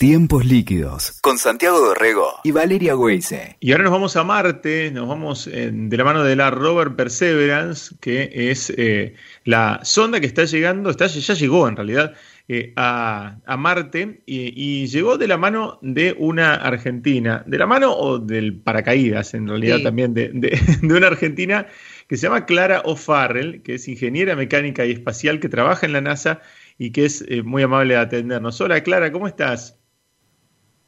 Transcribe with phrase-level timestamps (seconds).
[0.00, 3.58] Tiempos líquidos con Santiago Dorrego y Valeria Weise.
[3.60, 6.96] Y ahora nos vamos a Marte, nos vamos eh, de la mano de la rover
[6.96, 9.12] Perseverance, que es eh,
[9.44, 12.14] la sonda que está llegando, está, ya llegó en realidad
[12.48, 18.18] eh, a, Marte y, llegó de la mano de una argentina, de la mano o
[18.18, 20.30] del paracaídas en realidad también, de,
[20.80, 21.66] de una argentina
[22.08, 26.00] que se llama Clara O'Farrell, que es ingeniera mecánica y espacial que trabaja en la
[26.00, 26.40] NASA
[26.78, 28.58] y que es muy amable de atendernos.
[28.62, 29.76] Hola Clara, ¿cómo estás?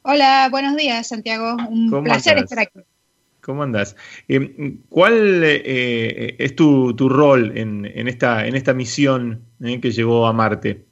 [0.02, 1.56] Hola, buenos días, Santiago.
[1.68, 2.80] Un placer estar aquí.
[3.42, 3.96] ¿Cómo andas?
[4.28, 10.32] Eh, ¿Cuál eh, es tu, rol en, esta, en esta misión eh, que llegó a
[10.32, 10.84] Marte?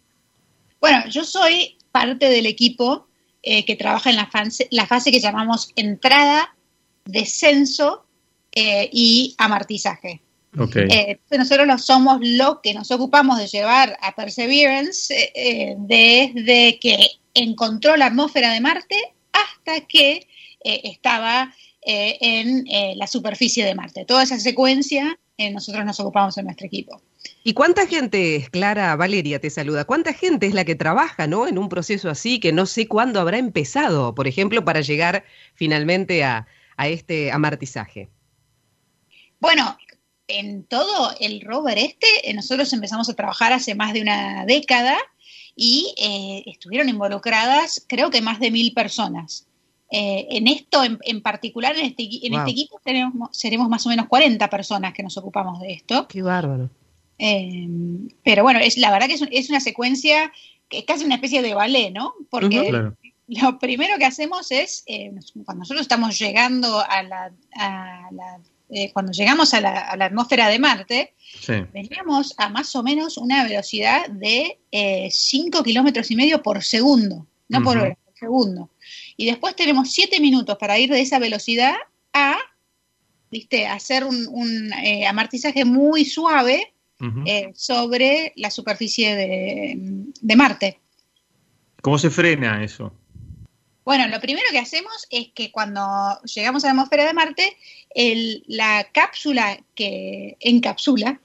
[0.80, 3.06] Bueno, yo soy parte del equipo
[3.42, 6.54] que trabaja en la fase, la fase que llamamos entrada,
[7.06, 8.04] descenso
[8.54, 10.20] y amartizaje.
[10.59, 11.18] Okay.
[11.30, 15.32] nosotros somos los que nos ocupamos de llevar a Perseverance
[15.79, 16.98] desde que
[17.34, 18.96] encontró la atmósfera de Marte
[19.32, 20.26] hasta que
[20.64, 24.04] eh, estaba eh, en eh, la superficie de Marte.
[24.04, 25.18] Toda esa secuencia
[25.54, 27.00] nosotros nos ocupamos en nuestro equipo.
[27.45, 31.48] ¿Y cuánta gente es, Clara Valeria te saluda, cuánta gente es la que trabaja ¿no?
[31.48, 36.24] en un proceso así que no sé cuándo habrá empezado, por ejemplo, para llegar finalmente
[36.24, 38.10] a, a este amartizaje?
[39.38, 39.78] Bueno,
[40.28, 44.98] en todo el rover este, nosotros empezamos a trabajar hace más de una década
[45.62, 49.46] y eh, estuvieron involucradas creo que más de mil personas.
[49.90, 54.48] Eh, en esto en, particular, en, este, este equipo tenemos, seremos más o menos 40
[54.48, 56.08] personas que nos ocupamos de esto.
[56.08, 56.70] Qué bárbaro.
[57.18, 57.68] Eh,
[58.24, 60.32] pero bueno, es, la verdad que es, una secuencia
[60.70, 62.14] que es casi una especie de ballet, ¿no?
[62.30, 62.72] Porque
[63.26, 64.84] lo primero que hacemos es,
[65.44, 68.41] cuando nosotros estamos llegando a la, a la
[68.72, 71.15] eh, cuando llegamos a la, atmósfera de Marte,
[71.72, 74.59] veníamos a más o menos una velocidad de
[75.10, 78.71] 5 eh, kilómetros y medio por segundo, no por hora, por segundo.
[79.16, 81.75] Y después tenemos 7 minutos para ir de esa velocidad
[82.12, 82.38] a,
[83.31, 86.73] viste, hacer un, eh, amartizaje muy suave
[87.55, 89.75] sobre la superficie de,
[90.21, 90.81] de Marte.
[91.81, 92.93] ¿Cómo se frena eso?
[93.91, 95.83] Bueno, lo primero que hacemos es que cuando
[96.23, 97.56] llegamos a la atmósfera de Marte,
[98.47, 101.21] la cápsula que encapsula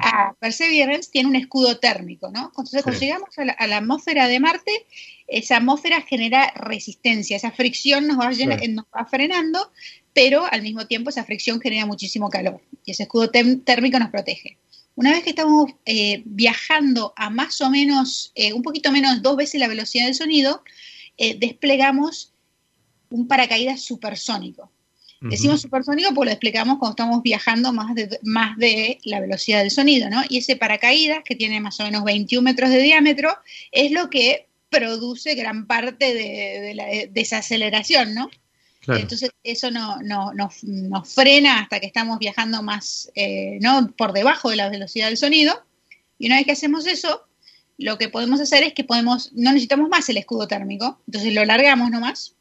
[0.00, 2.46] a Perseverance tiene un escudo térmico, ¿no?
[2.46, 4.86] Entonces, cuando llegamos a la, atmósfera de Marte,
[5.26, 9.70] esa atmósfera genera resistencia, esa fricción nos va, va, frenando,
[10.14, 14.56] pero al mismo tiempo esa fricción genera muchísimo calor y ese escudo térmico nos protege.
[14.94, 19.36] Una vez que estamos eh, viajando a más o menos, eh, un poquito menos dos
[19.36, 20.62] veces la velocidad del sonido,
[21.16, 22.32] eh, desplegamos
[23.10, 24.70] un paracaídas supersónico.
[25.20, 29.70] Decimos supersónico porque lo desplegamos cuando estamos viajando más de, más de la velocidad del
[29.70, 30.22] sonido, ¿no?
[30.28, 33.34] Y ese paracaídas, que tiene más o menos 21 metros de diámetro,
[33.72, 38.30] es lo que produce gran parte de, la desaceleración, ¿no?
[38.88, 43.92] Entonces eso no, nos frena hasta que estamos viajando más, eh, ¿no?
[43.96, 45.64] Por debajo de la velocidad del sonido.
[46.18, 47.26] Y una vez que hacemos eso,
[47.78, 51.44] lo que podemos hacer es que podemos, no necesitamos más el escudo térmico, entonces lo
[51.44, 52.34] largamos nomás,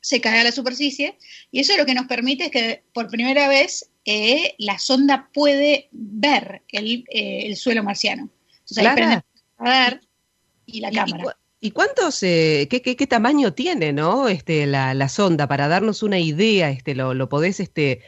[0.00, 1.16] se cae a la superficie,
[1.50, 5.88] y eso lo que nos permite es que por primera vez eh, la sonda puede
[5.92, 8.30] ver el, eh, suelo marciano.
[8.60, 9.22] Entonces ahí prende el
[9.58, 10.00] radar
[10.66, 11.36] y la cámara.
[11.62, 16.18] ¿Y cuántos, eh, qué, qué, tamaño tiene, no, este, la, la, sonda para darnos una
[16.18, 18.00] idea, este, lo, lo podés, este,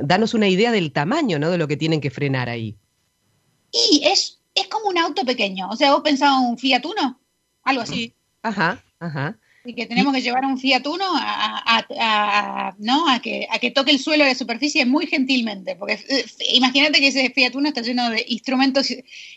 [0.00, 2.78] darnos una idea del tamaño, no, de lo que tienen que frenar ahí?
[3.72, 5.68] Y es es como un auto pequeño.
[5.70, 7.20] O sea, vos pensabas un Fiat Uno,
[7.62, 8.14] algo así.
[8.42, 9.38] Ajá, ajá.
[9.64, 13.08] Y que tenemos que llevar a un Fiat Uno a, ¿no?
[13.08, 15.76] a, que, a que toque el suelo de la superficie muy gentilmente.
[15.76, 18.92] Porque eh, imagínate que ese Fiat Uno está lleno de instrumentos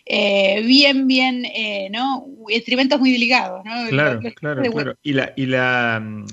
[0.06, 2.28] eh, bien, bien, eh, ¿no?
[2.50, 3.88] Instrumentos muy delicados, ¿no?
[3.90, 4.98] Claro, claro, claro.
[5.04, 6.26] Y la, y la, mm,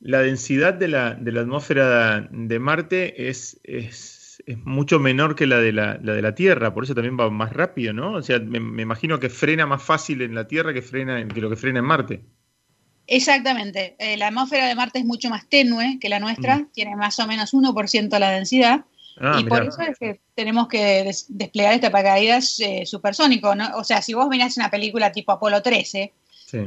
[0.00, 5.46] la densidad de la, de la atmósfera de Marte es, es es mucho menor que
[5.46, 8.14] la de la, de la Tierra, por eso también va más rápido, ¿no?
[8.14, 11.50] O sea, me, imagino que frena más fácil en la Tierra que, frena, que lo
[11.50, 12.22] que frena en Marte.
[13.06, 13.96] Exactamente.
[13.98, 16.70] Eh, la atmósfera de Marte es mucho más tenue que la nuestra, mm.
[16.72, 18.84] tiene más o menos 1% la densidad.
[19.20, 23.54] Ah, y por eso es que tenemos que desplegar este paracaídas eh, supersónico.
[23.54, 23.76] ¿no?
[23.76, 26.12] O sea, si vos mirás una película tipo Apolo 13,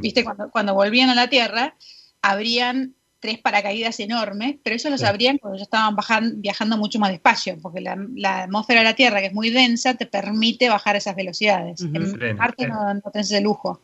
[0.00, 0.22] ¿viste?
[0.22, 1.74] Cuando, cuando volvían a la Tierra,
[2.22, 7.10] habrían tres paracaídas enormes, pero eso lo sabrían cuando ya estaban bajando, viajando mucho más
[7.10, 11.16] despacio, porque la, atmósfera de la Tierra, que es muy densa, te permite bajar esas
[11.16, 11.80] velocidades.
[11.80, 13.80] En Marte no, no tenés ese lujo.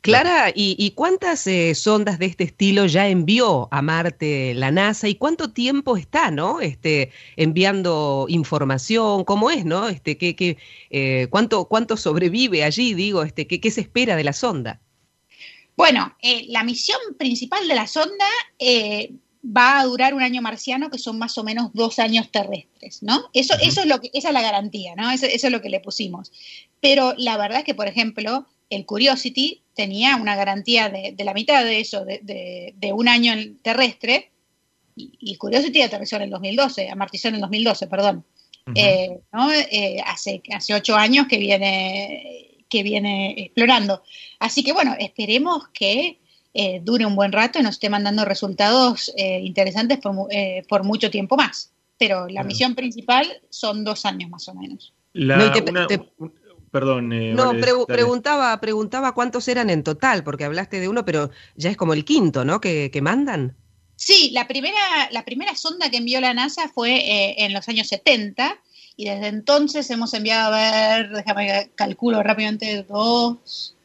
[0.00, 5.14] Clara, ¿y, cuántas eh, sondas de este estilo ya envió a Marte la NASA y
[5.14, 6.60] cuánto tiempo está, ¿no?
[6.60, 9.88] Este, enviando información, ¿cómo es, no?
[9.88, 10.58] Este, ¿qué, qué,
[10.90, 14.80] eh, cuánto, ¿Cuánto sobrevive allí, digo, este, qué, qué se espera de la sonda?
[15.78, 18.26] Bueno, eh, la misión principal de la sonda
[18.58, 19.12] eh,
[19.44, 23.30] va a durar un año marciano, que son más o menos dos años terrestres, ¿no?
[23.32, 25.08] Eso, eso es lo que, esa es la garantía, ¿no?
[25.12, 26.32] Eso, es lo que le pusimos.
[26.80, 31.62] Pero la verdad es que, por ejemplo, el Curiosity tenía una garantía de, la mitad
[31.62, 34.32] de eso, de, un año terrestre,
[34.96, 38.24] y, Curiosity aterrizó en el 2012, amartizó en el 2012, perdón.
[38.74, 39.48] Eh, ¿no?
[40.04, 44.02] hace, hace ocho años que viene que viene explorando.
[44.38, 46.18] Así que bueno, esperemos que
[46.54, 50.00] eh, dure un buen rato y nos esté mandando resultados eh, interesantes
[50.30, 51.72] eh, por, mucho tiempo más.
[51.98, 54.92] Pero la misión principal son dos años más o menos.
[56.70, 57.08] perdón.
[57.34, 57.52] no,
[57.86, 62.04] preguntaba, preguntaba cuántos eran en total, porque hablaste de uno, pero ya es como el
[62.04, 62.60] quinto, ¿no?
[62.60, 63.56] Que, que mandan.
[63.96, 64.78] Sí, la primera,
[65.10, 68.60] la primera sonda que envió la NASA fue en los años 70
[68.98, 73.76] y desde entonces hemos enviado a ver, déjame calculo rápidamente, dos,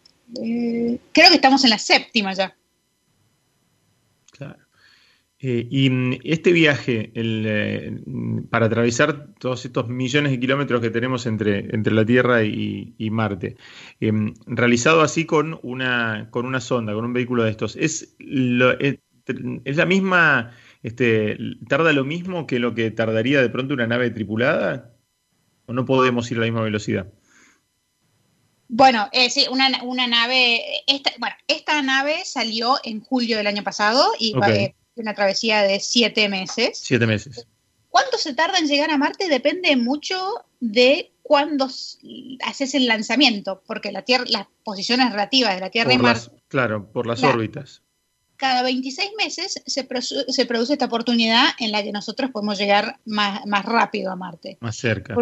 [0.44, 2.56] eh, creo que estamos en la séptima ya.
[4.32, 4.58] Claro.
[5.38, 8.02] Eh, y mm, este viaje, el, eh,
[8.50, 13.58] para atravesar todos estos millones de kilómetros que tenemos entre, entre la Tierra y, Marte,
[14.48, 18.98] realizado así con una, con una sonda, con un vehículo de estos, ¿es, es,
[19.78, 21.38] la misma, este,
[21.68, 24.93] tarda lo mismo que lo que tardaría de pronto una nave tripulada?
[25.66, 27.08] ¿O no podemos ir a la misma velocidad?
[28.68, 34.14] Bueno, eh, sí, una, nave, esta, bueno, esta nave salió en julio del año pasado
[34.18, 36.80] y va a una travesía de siete meses.
[36.80, 37.48] Siete meses.
[37.90, 39.30] ¿Cuánto se tarda en llegar a Marte?
[39.30, 41.70] Depende mucho de cuándo
[42.44, 46.32] haces el lanzamiento, porque la Tierra, las posiciones relativas de la Tierra y Marte.
[46.48, 47.84] Claro, por las órbitas.
[48.38, 49.88] Cada 26 meses se,
[50.28, 54.58] se, produce esta oportunidad en la que nosotros podemos llegar más, más rápido a Marte.
[54.60, 55.16] Más cerca.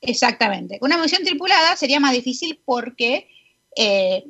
[0.00, 0.78] Exactamente.
[0.80, 3.28] Una misión tripulada sería más difícil porque
[3.76, 4.24] eh,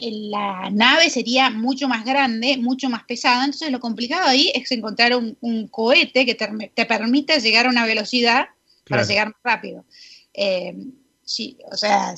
[0.00, 3.44] la nave sería mucho más grande, mucho más pesada.
[3.44, 8.46] Entonces lo complicado ahí es encontrar un, cohete que te, permita llegar a una velocidad
[8.88, 9.84] para llegar más rápido.
[10.34, 10.74] Eh,
[11.70, 12.14] o sea,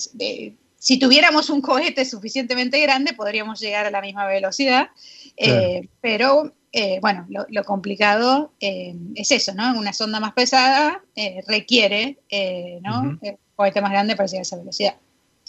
[0.80, 4.88] si tuviéramos un cohete suficientemente grande, podríamos llegar a la misma velocidad.
[5.36, 9.78] Eh, pero eh, bueno, lo, complicado eh, es eso, ¿no?
[9.78, 12.18] Una sonda más pesada eh, requiere,
[12.82, 13.00] ¿no?
[13.00, 13.20] Un
[13.56, 14.94] cohete más grande para llegar a esa velocidad.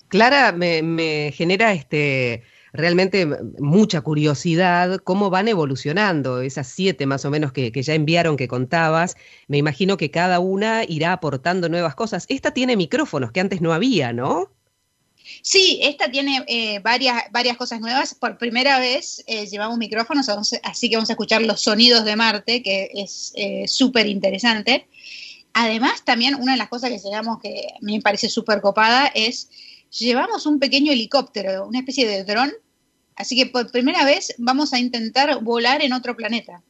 [0.09, 2.43] Clara, me, genera este
[2.73, 3.27] realmente
[3.59, 9.15] mucha curiosidad cómo van evolucionando esas siete más o menos que, ya enviaron que contabas.
[9.47, 12.25] Me imagino que cada una irá aportando nuevas cosas.
[12.27, 14.49] Esta tiene micrófonos que antes no había, ¿no?
[15.41, 18.13] Sí, esta tiene eh, varias, varias cosas nuevas.
[18.13, 20.27] Por primera vez eh, llevamos micrófonos,
[20.63, 24.87] así que vamos a escuchar los sonidos de Marte, que es eh, súper interesante.
[25.53, 29.07] Además, también una de las cosas que llegamos que a mí me parece súper copada
[29.13, 29.49] es,
[29.91, 32.51] llevamos un pequeño helicóptero, una especie de dron,
[33.15, 36.63] así que por primera vez vamos a intentar volar en otro planeta.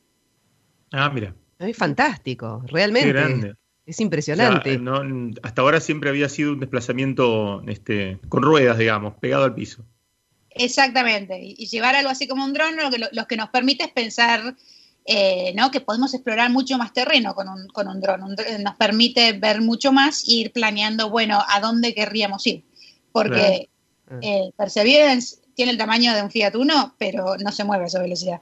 [0.91, 1.35] Ah, mira.
[1.59, 3.07] Es fantástico, realmente.
[3.07, 3.55] Qué grande.
[3.85, 4.79] Es impresionante.
[5.41, 9.83] hasta ahora siempre había sido un desplazamiento este, con ruedas, digamos, pegado al piso.
[10.51, 11.39] Exactamente.
[11.41, 14.55] Y, llevar algo así como un dron lo que, lo, que nos permite es pensar
[15.05, 15.71] eh, ¿no?
[15.71, 18.35] que podemos explorar mucho más terreno con un, con un dron.
[18.59, 22.65] nos permite ver mucho más e ir planeando, bueno, a dónde querríamos ir.
[23.11, 23.69] Porque
[24.21, 28.01] eh, Perseverance tiene el tamaño de un Fiat Uno, pero no se mueve a esa
[28.01, 28.39] velocidad.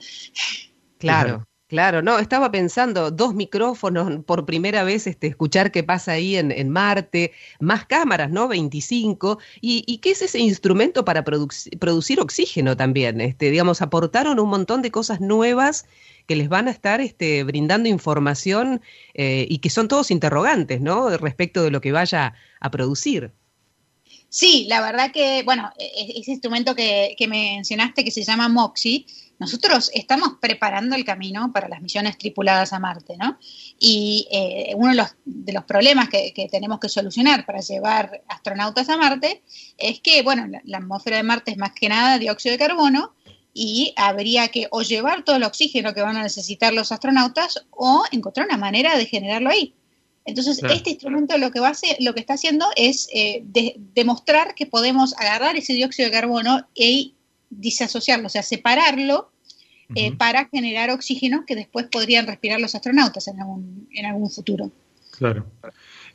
[0.97, 1.45] Claro.
[1.69, 6.69] Claro, no, estaba pensando, dos micrófonos por primera vez, este, escuchar qué pasa ahí en,
[6.69, 8.47] Marte, más cámaras, ¿no?
[8.47, 9.37] 25.
[9.61, 13.21] ¿Y, qué es ese instrumento para producir oxígeno también?
[13.21, 15.85] Este, digamos, aportaron un montón de cosas nuevas
[16.25, 18.81] que les van a estar este, brindando información
[19.13, 21.15] eh, y que son todos interrogantes, ¿no?
[21.17, 23.31] Respecto de lo que vaya a producir.
[24.27, 28.49] Sí, la verdad que, bueno, e, e, ese instrumento que, que mencionaste que se llama
[28.49, 29.05] MOXIE,
[29.39, 33.39] nosotros estamos preparando el camino para las misiones tripuladas a Marte, ¿no?
[33.79, 34.91] Y eh, uno
[35.23, 39.41] de los, problemas que, tenemos que solucionar para llevar astronautas a Marte
[39.77, 43.13] es que, bueno, la, atmósfera de Marte es más que nada dióxido de carbono
[43.53, 48.03] y habría que o llevar todo el oxígeno que van a necesitar los astronautas o
[48.11, 49.73] encontrar una manera de generarlo ahí.
[50.25, 53.41] Entonces, este instrumento lo que, va a hacer, lo que está haciendo es eh,
[53.95, 57.13] demostrar que podemos agarrar ese dióxido de carbono e
[57.49, 59.31] disasociarlo, o sea, separarlo
[59.95, 64.71] eh, para generar oxígeno que después podrían respirar los astronautas en algún, en algún futuro.
[65.17, 65.47] Claro.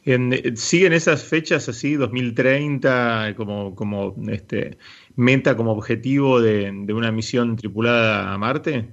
[0.04, 4.78] Eh, ¿Siguen esas fechas así, 2030, como, como este,
[5.16, 8.88] meta, como objetivo de, una misión tripulada a Marte?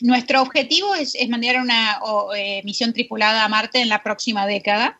[0.00, 1.98] Nuestro objetivo es, mandar una
[2.34, 4.98] eh, misión tripulada a Marte en la próxima década,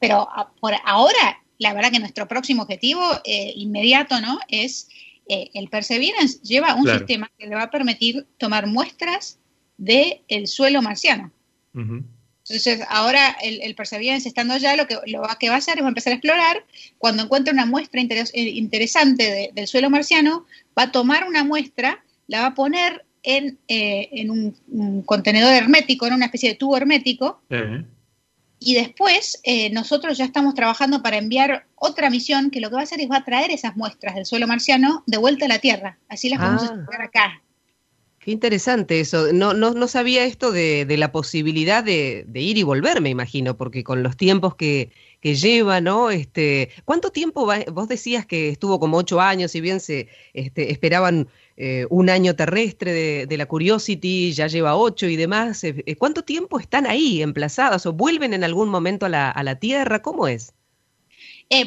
[0.00, 0.28] pero
[0.60, 4.38] por ahora la verdad que nuestro próximo objetivo eh, inmediato, ¿no?
[4.48, 4.88] Es
[5.28, 9.38] eh, el Perseverance lleva un sistema que le va a permitir tomar muestras
[9.76, 11.32] del el suelo marciano.
[11.74, 15.88] Entonces, ahora el, Perseverance estando allá, lo que, lo que va a hacer es va
[15.88, 16.64] a empezar a explorar.
[16.96, 20.46] Cuando encuentre una muestra eh, interesante del suelo marciano,
[20.78, 26.14] va a tomar una muestra, la va a poner en, en un, contenedor hermético, en
[26.14, 27.42] una especie de tubo hermético.
[28.66, 32.80] Y después eh, nosotros ya estamos trabajando para enviar otra misión que lo que va
[32.80, 35.60] a hacer es va a traer esas muestras del suelo marciano de vuelta a la
[35.60, 36.00] Tierra.
[36.08, 36.76] Así las vamos a ah.
[36.80, 37.42] estudiar acá.
[38.18, 39.32] Qué interesante eso.
[39.32, 43.84] No, no, no sabía esto de, la posibilidad de, ir y volver, me imagino, porque
[43.84, 46.10] con los tiempos que, que lleva, ¿no?
[46.10, 47.60] Este, ¿Cuánto tiempo va?
[47.70, 52.36] Vos decías que estuvo como ocho años, si bien se este, esperaban eh, un año
[52.36, 55.64] terrestre de, la Curiosity, ya lleva ocho y demás.
[55.64, 59.42] Eh, eh, ¿Cuánto tiempo están ahí emplazadas o vuelven en algún momento a la, a
[59.42, 60.02] la Tierra?
[60.02, 60.52] ¿Cómo es?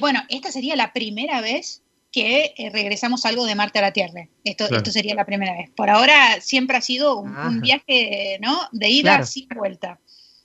[0.02, 1.82] bueno, esta sería la primera vez
[2.12, 4.28] que eh, regresamos algo de Marte a la Tierra.
[4.44, 5.70] Esto, esto sería la primera vez.
[5.76, 8.62] Por ahora siempre ha sido un, viaje ¿no?
[8.72, 10.00] de ida sin vuelta.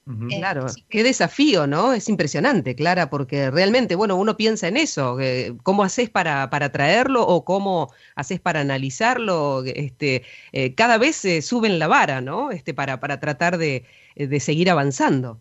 [0.06, 1.94] Eh, claro, qué desafío, ¿no?
[1.94, 5.16] Es impresionante, Clara, porque realmente, bueno, uno piensa en eso,
[5.62, 11.40] cómo haces para, para traerlo o cómo haces para analizarlo, este, eh, cada vez se
[11.40, 12.50] suben la vara, ¿no?
[12.50, 15.40] Este, para, para tratar de, de seguir avanzando.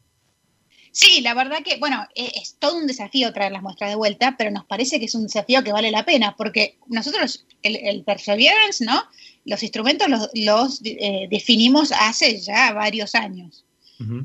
[0.94, 4.36] Sí, la verdad que, bueno, e, es, todo un desafío traer las muestras de vuelta,
[4.38, 8.86] pero nos parece que es un desafío que vale la pena, porque nosotros, el, Perseverance,
[8.86, 9.04] ¿no?
[9.44, 13.66] Los instrumentos los, eh, definimos hace ya varios años.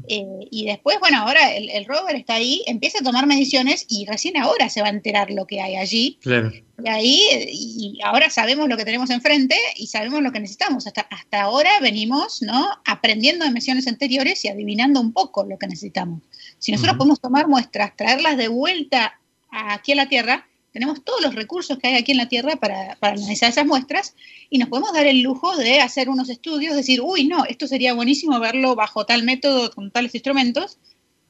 [0.09, 4.37] Eh, y después, bueno, ahora el, rover está ahí, empieza a tomar mediciones y recién
[4.37, 6.19] ahora se va a enterar lo que hay allí.
[6.25, 7.21] Y ahí,
[7.51, 10.87] y ahora sabemos lo que tenemos enfrente y sabemos lo que necesitamos.
[10.87, 12.69] Hasta, hasta ahora venimos, ¿no?
[12.85, 16.23] Aprendiendo de misiones anteriores y adivinando un poco lo que necesitamos.
[16.59, 19.21] Si nosotros podemos tomar muestras, traerlas de vuelta
[19.51, 22.97] aquí a la Tierra, tenemos todos los recursos que hay aquí en la Tierra para,
[23.01, 24.15] analizar esas muestras
[24.51, 27.95] y nos podemos dar el lujo de hacer unos estudios, decir, uy, no, esto sería
[27.95, 30.79] buenísimo verlo bajo tal método, con tales instrumentos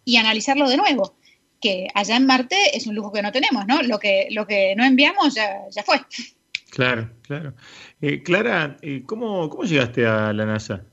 [0.05, 1.17] y analizarlo de nuevo.
[1.61, 3.83] Que allá en Marte es un lujo que no tenemos, ¿no?
[3.83, 6.01] Lo que, lo que no enviamos ya, ya fue.
[6.71, 7.55] Claro, claro.
[8.01, 10.85] Eh, Clara, eh, ¿cómo, ¿cómo llegaste a la NASA?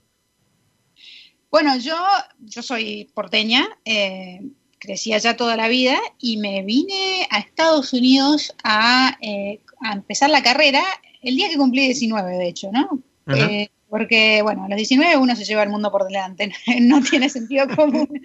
[1.52, 1.96] Bueno, yo,
[2.40, 4.42] yo soy porteña, eh,
[4.80, 9.60] crecí allá toda la vida y me vine a Estados Unidos a, eh,
[9.94, 10.84] empezar la carrera
[11.22, 13.00] el día que cumplí 19, de hecho, ¿no?
[13.28, 16.52] Eh, porque, bueno, a los 19 uno se lleva el mundo por delante,
[16.82, 18.22] no tiene sentido común.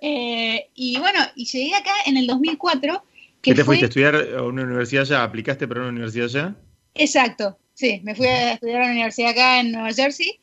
[0.00, 3.04] y bueno, y llegué acá en el 2004.
[3.40, 5.22] ¿Qué te fuiste a estudiar a una universidad allá?
[5.24, 6.54] ¿Aplicaste para una universidad allá?
[6.94, 10.38] Exacto, sí, me fui a estudiar a una universidad acá en Nueva Jersey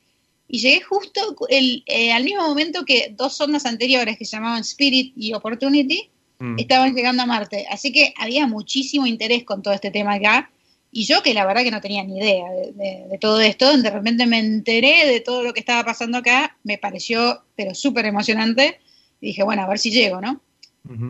[0.51, 4.62] y llegué justo el, eh, al mismo momento que dos sondas anteriores que se llamaban
[4.62, 6.58] Spirit y Opportunity mm.
[6.58, 7.68] estaban llegando a Marte.
[7.70, 10.50] Así que había muchísimo interés con todo este tema acá.
[10.91, 14.25] Y yo que la verdad que no tenía ni idea de, todo esto, de repente
[14.25, 18.79] me enteré de todo lo que estaba pasando acá, me pareció pero súper emocionante.
[19.22, 20.41] Y dije, bueno, a ver si llego, ¿no?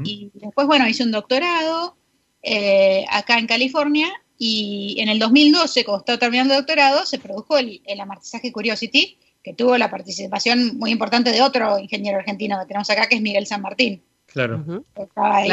[0.04, 1.96] Y después, bueno, hice un doctorado
[2.44, 7.58] eh, acá en California y en el 2012, cuando estaba terminando el doctorado, se produjo
[7.58, 12.66] el, el amartizaje Curiosity, que tuvo la participación muy importante de otro ingeniero argentino que
[12.66, 14.04] tenemos acá, que es Miguel San Martín.
[14.26, 14.86] Claro.
[14.96, 15.50] Estaba ahí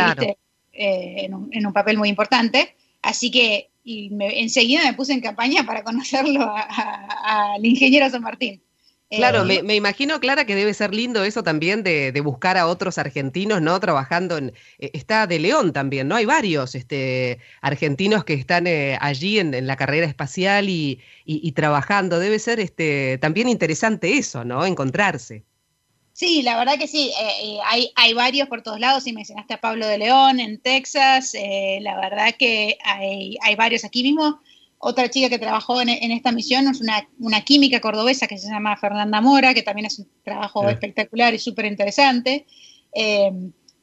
[0.73, 2.75] eh, en, un, papel muy importante.
[3.03, 6.53] Así que y enseguida me puse en campaña para conocerlo
[7.25, 8.61] al ingeniero San Martín.
[9.09, 12.99] Claro, eh, me, imagino, Clara, que debe ser lindo eso también de, buscar a otros
[12.99, 13.79] argentinos, ¿no?
[13.79, 14.53] Trabajando en...
[14.79, 16.17] Eh, está de León también, ¿no?
[16.17, 21.01] Hay varios este, argentinos que están eh, allí en, la carrera espacial y,
[21.55, 22.19] trabajando.
[22.19, 24.67] Debe ser este, también interesante eso, ¿no?
[24.67, 25.45] Encontrarse.
[26.13, 27.13] Sí, la verdad que sí.
[27.65, 29.05] hay, hay varios por todos lados.
[29.05, 31.35] Si mencionaste a Pablo de León en Texas,
[31.81, 34.41] la verdad que hay, hay varios aquí mismo
[34.89, 36.81] otra chica que trabajó en, esta misión es
[37.19, 41.41] una, química cordobesa que se llama Fernanda Mora, que también es un trabajo espectacular y
[41.41, 42.47] súper interesante.
[42.95, 43.33] Eh,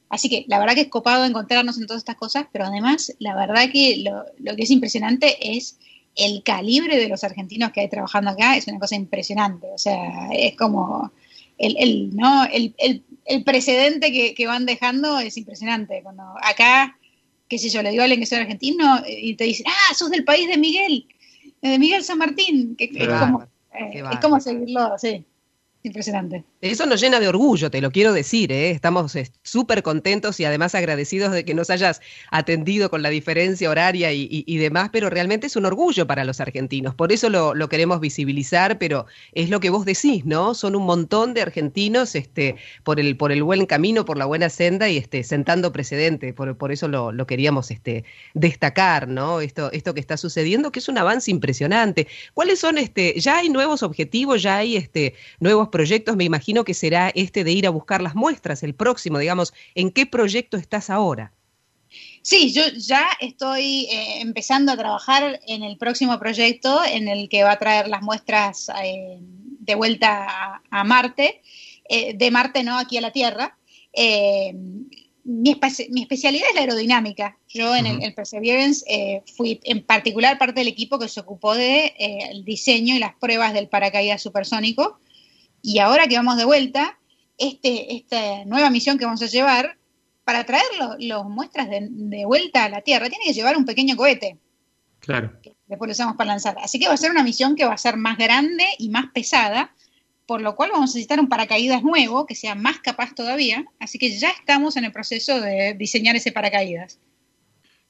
[0.07, 3.35] así que la verdad que es copado encontrarnos en todas estas cosas, pero además la
[3.35, 5.77] verdad que lo, que es impresionante es
[6.15, 9.67] el calibre de los argentinos que hay trabajando acá, es una cosa impresionante.
[9.73, 11.11] O sea, es como
[11.57, 12.45] el, ¿no?
[12.45, 15.99] el, precedente que, que, van dejando es impresionante.
[16.01, 16.97] Cuando acá
[17.47, 19.93] qué sé yo, le digo a alguien que soy argentino eh, y te dice, ah,
[19.93, 21.07] sos del país de Miguel,
[21.61, 25.25] de Miguel San Martín, que, es, como, eh, es como seguirlo, sí.
[25.85, 26.45] Impresionante.
[26.61, 28.71] Eso nos llena de orgullo, te lo quiero decir, ¿eh?
[28.71, 31.99] estamos súper contentos y además agradecidos de que nos hayas
[32.31, 36.95] atendido con la diferencia horaria y, demás, pero realmente es un orgullo para los argentinos,
[36.95, 40.53] por eso lo, queremos visibilizar, pero es lo que vos decís, ¿no?
[40.53, 44.47] Son un montón de argentinos este, por, el, por el buen camino, por la buena
[44.47, 49.41] senda y este, sentando precedente, por, por eso lo, lo, queríamos este, destacar, ¿no?
[49.41, 52.07] Esto, esto que está sucediendo, que es un avance impresionante.
[52.33, 56.75] ¿Cuáles son, este, ya hay nuevos objetivos, ya hay este, nuevos proyectos, me imagino que
[56.75, 60.91] será este de ir a buscar las muestras, el próximo, digamos, ¿en qué proyecto estás
[60.91, 61.33] ahora?
[62.21, 67.43] Sí, yo ya estoy eh, empezando a trabajar en el próximo proyecto en el que
[67.43, 71.41] va a traer las muestras eh, de vuelta a, Marte,
[71.89, 73.57] eh, de Marte no aquí a la Tierra.
[75.25, 75.51] Mi,
[76.01, 77.37] especialidad es la aerodinámica.
[77.49, 78.85] Yo en el, Perseverance
[79.35, 83.53] fui en particular parte del equipo que se ocupó del de, diseño y las pruebas
[83.53, 84.99] del paracaídas supersónico.
[85.63, 86.99] Y ahora que vamos de vuelta,
[87.37, 89.77] este, esta nueva misión que vamos a llevar,
[90.25, 90.63] para traer
[90.99, 94.37] los muestras de, vuelta a la Tierra, tiene que llevar un pequeño cohete.
[94.99, 95.33] Claro.
[95.67, 96.57] después lo usamos para lanzar.
[96.61, 99.05] Así que va a ser una misión que va a ser más grande y más
[99.13, 99.73] pesada,
[100.25, 103.65] por lo cual vamos a necesitar un paracaídas nuevo que sea más capaz todavía.
[103.79, 106.99] Así que ya estamos en el proceso de diseñar ese paracaídas.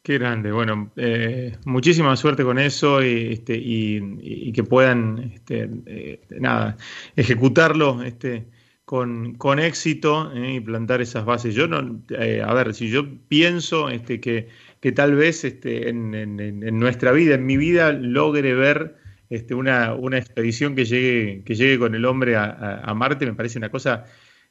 [0.03, 6.19] Qué grande, bueno, eh, muchísima suerte con eso y, este, y, que puedan, este, eh,
[6.41, 6.75] nada,
[7.15, 8.43] ejecutarlo este,
[8.83, 11.55] con, con éxito eh, y plantar esas bases.
[11.55, 14.49] Yo no, a ver, si yo pienso este, que,
[14.81, 18.97] que tal vez este, en, en, nuestra vida, en mi vida, logre ver
[19.29, 23.35] este, una, una expedición que llegue, que llegue con el hombre a, a Marte, me
[23.35, 24.03] parece una cosa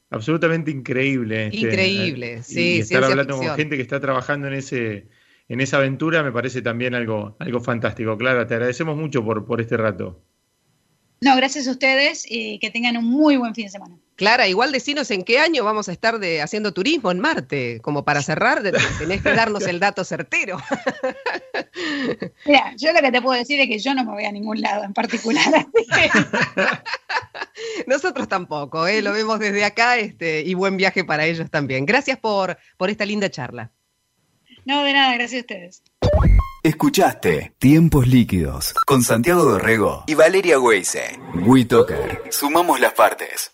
[0.09, 1.49] absolutamente increíble.
[1.49, 2.77] Este, increíble, sí.
[2.77, 5.09] Y estar hablando con gente que está trabajando en ese
[5.53, 8.17] en esa aventura me parece también algo, algo fantástico.
[8.17, 10.19] Clara, te agradecemos mucho por, por este rato.
[11.21, 13.99] No, gracias a ustedes y que tengan un muy buen fin de semana.
[14.17, 17.81] Clara, igual decinos en qué año vamos a estar de, haciendo turismo en Marte.
[17.83, 18.63] Como para cerrar,
[18.99, 20.57] tenés que darnos el dato certero.
[22.47, 24.59] Mira, yo lo que te puedo decir es que yo no me voy a ningún
[24.59, 25.45] lado en particular.
[27.87, 29.03] Nosotros tampoco, ¿eh?
[29.03, 31.85] lo vemos desde acá este, y buen viaje para ellos también.
[31.85, 33.71] Gracias por, por esta linda charla.
[34.65, 35.83] No, de nada, gracias a ustedes.
[36.63, 41.19] Escuchaste Tiempos Líquidos con Santiago Dorrego y Valeria Weise.
[41.45, 42.23] WeToker.
[42.31, 43.52] Sumamos las partes.